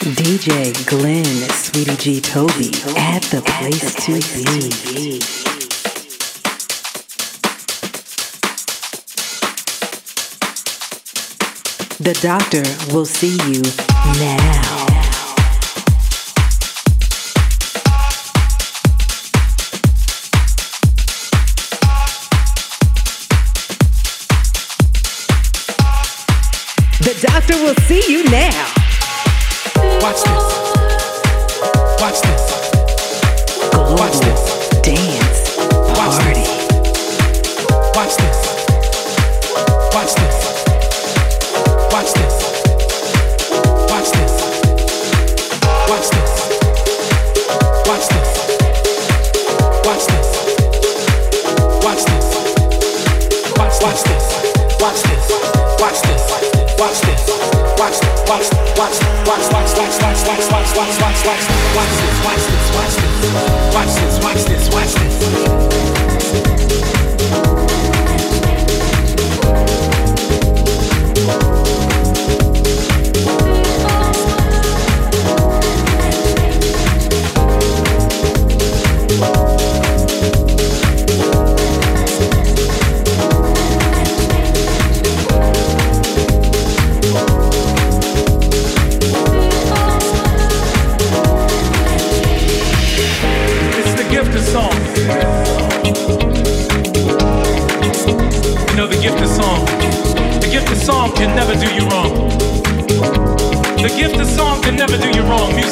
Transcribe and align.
DJ 0.00 0.72
Glenn, 0.86 1.24
Sweety 1.50 1.94
G 1.96 2.20
Toby, 2.22 2.70
at 2.96 3.22
the 3.24 3.42
place 3.44 3.94
to 4.06 4.14
be. 4.32 5.20
The 11.98 12.18
doctor 12.22 12.62
will 12.94 13.04
see 13.04 13.36
you 13.52 13.60
now. 14.18 14.86
The 27.00 27.18
doctor 27.20 27.54
will 27.62 27.74
see 27.86 28.10
you 28.10 28.24
now. 28.30 28.79
Watch 59.80 60.02
watch, 60.02 60.26
watch, 60.28 60.44
watch, 60.52 60.76
watch, 60.76 61.00
watch, 61.00 61.24
watch 61.26 61.46
this, 61.46 61.70
watch 61.76 61.94
this, 61.96 62.20
watch 62.24 62.44
this, 62.46 62.66
watch 62.76 62.94
this. 62.96 63.10
Watch 63.74 63.94
this. 63.94 64.18
Watch 64.22 64.44
this. 64.44 64.68
Watch 64.74 64.94
this. 66.58 66.69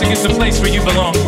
Music 0.01 0.17
is 0.17 0.23
the 0.23 0.29
place 0.29 0.61
where 0.61 0.71
you 0.71 0.81
belong. 0.81 1.28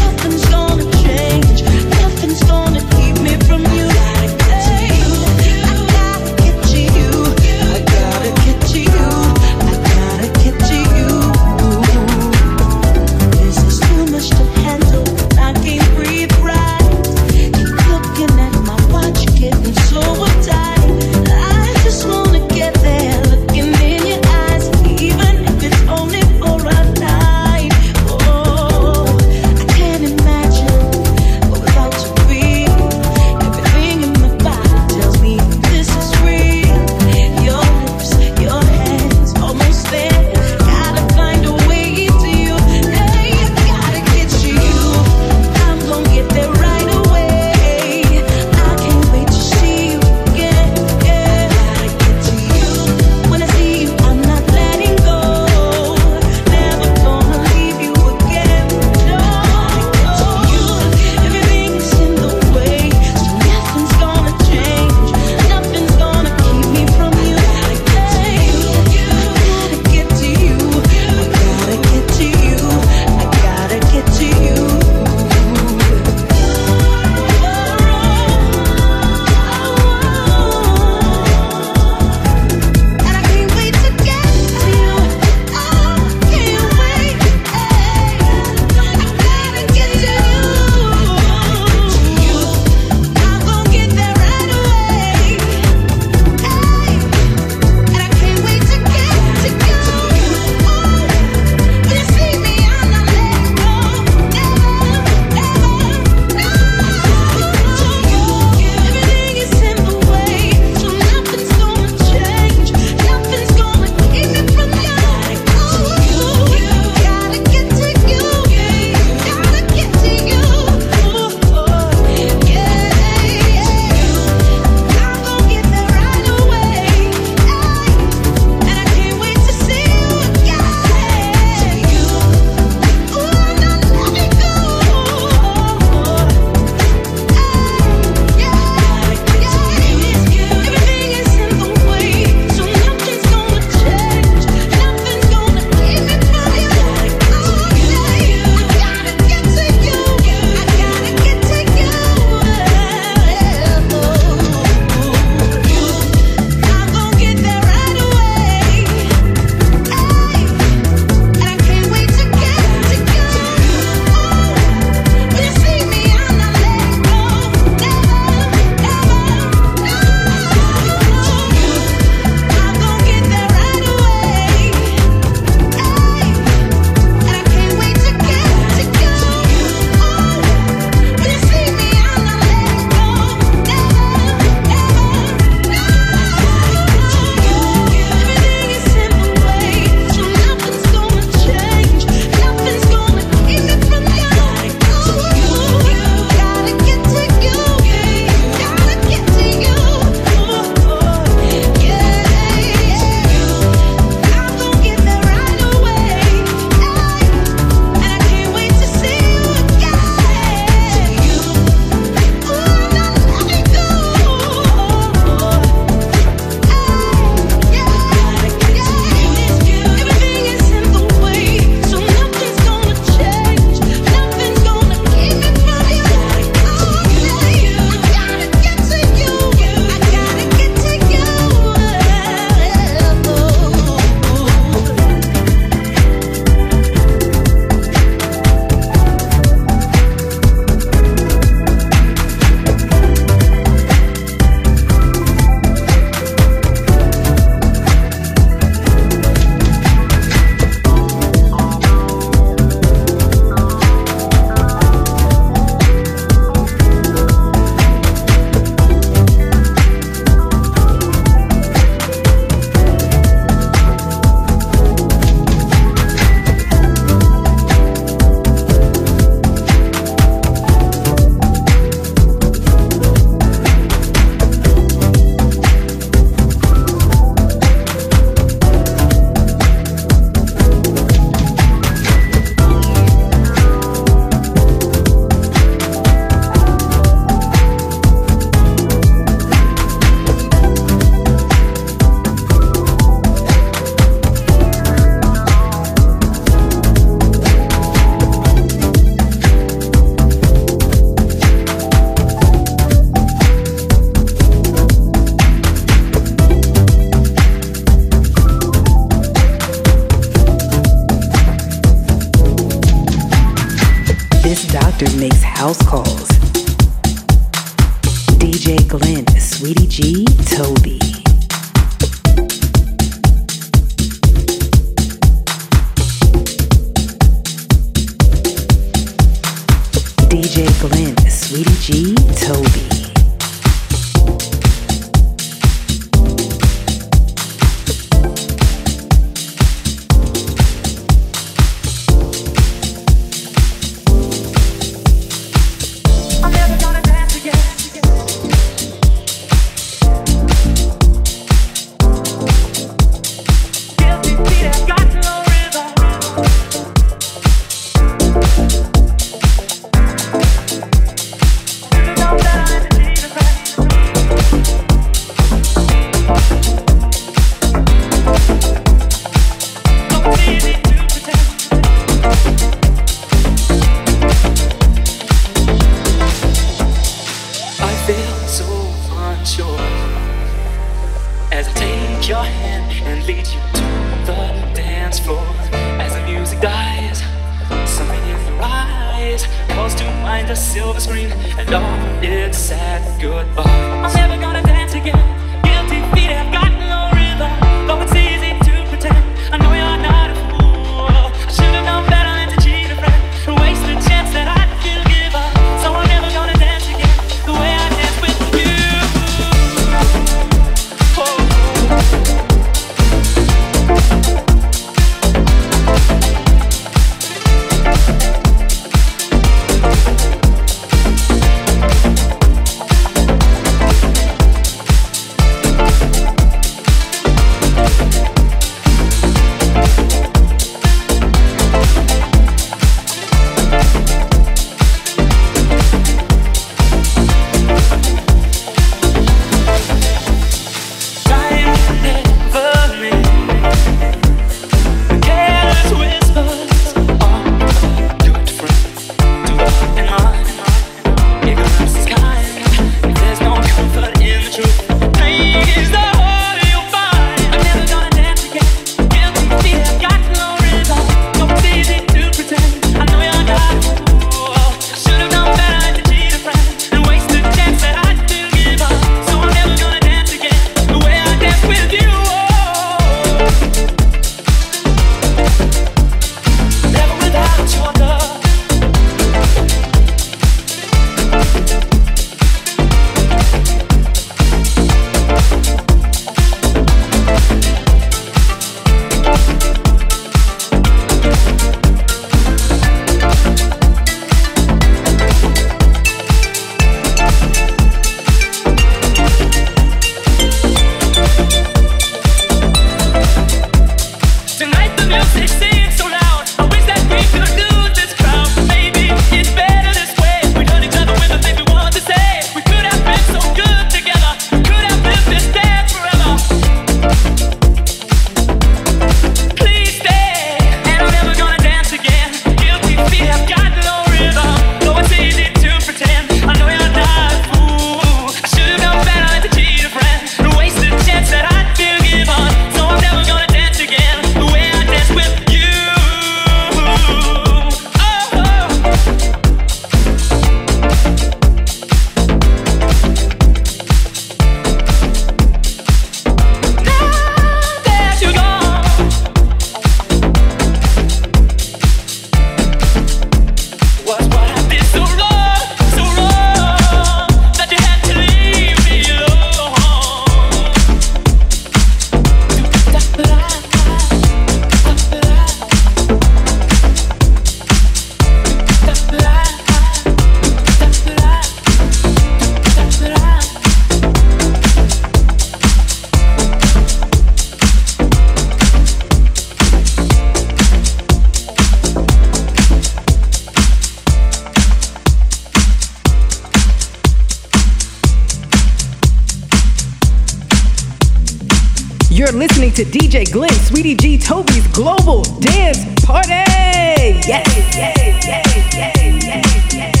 to 592.75 592.85
DJ 592.85 593.29
Glenn, 593.31 593.51
Sweety 593.51 593.95
G, 593.95 594.17
Toby's 594.17 594.65
Global 594.67 595.23
Dance 595.39 595.79
Party. 596.05 596.29
Yes, 596.29 597.75
yes, 597.75 598.25
yes, 598.25 599.73
yes. 599.73 600.00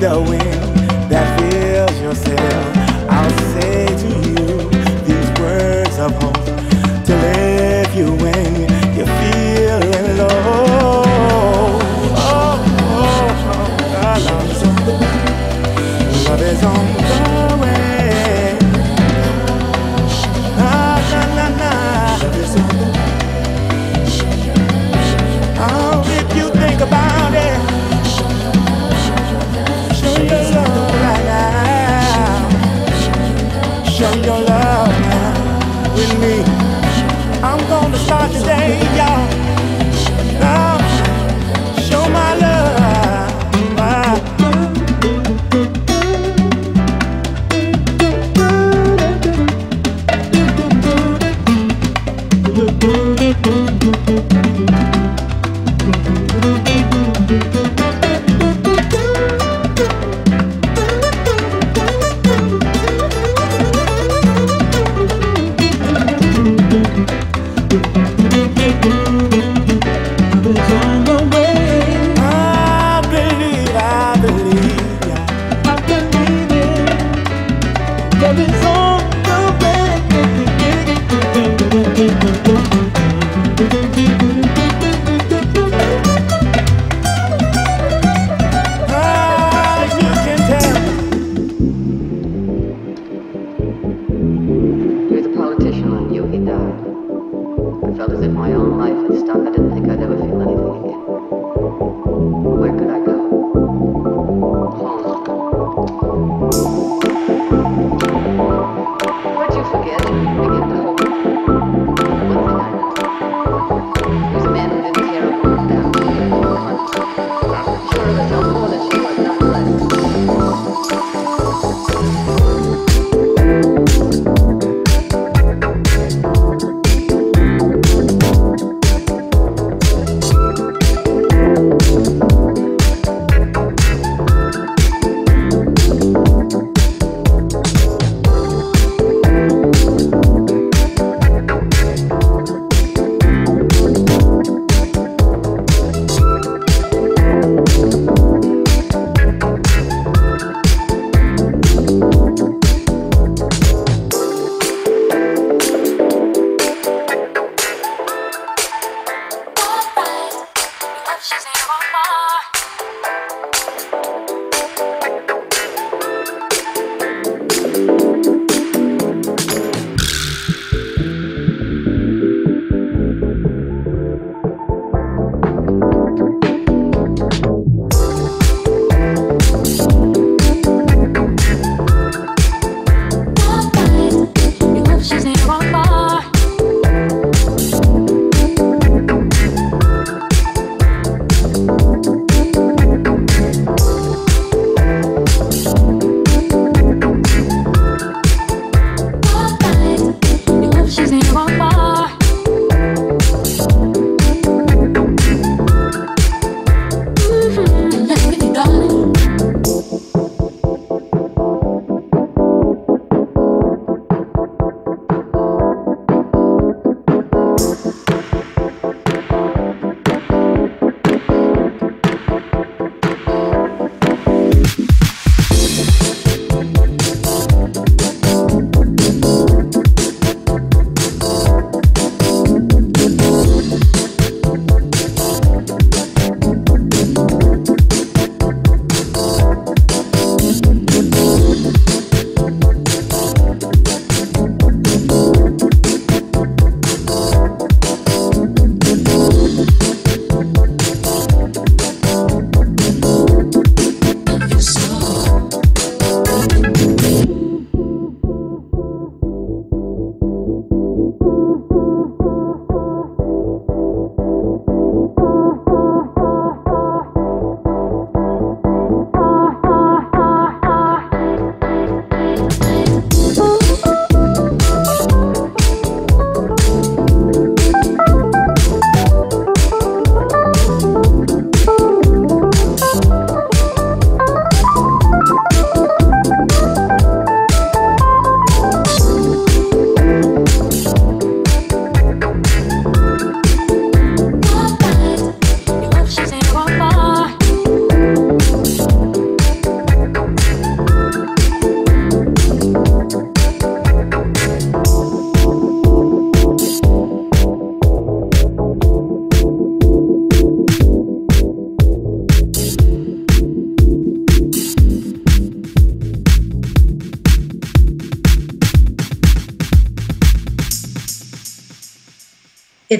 going. 0.00 0.49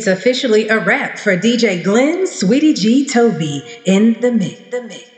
It's 0.00 0.06
officially 0.06 0.66
a 0.68 0.78
wrap 0.78 1.18
for 1.18 1.36
DJ 1.36 1.84
Glenn 1.84 2.26
Sweety 2.26 2.72
G 2.72 3.06
Toby 3.06 3.62
in 3.84 4.18
the 4.22 4.32
mix. 4.32 4.58
The 4.70 4.80
mix. 4.80 5.09